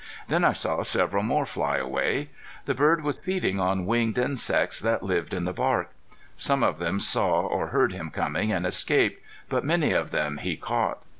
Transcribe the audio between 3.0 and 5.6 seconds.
was feeding on winged insects that lived in the